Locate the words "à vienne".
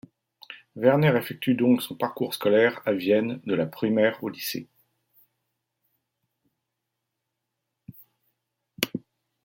2.87-3.39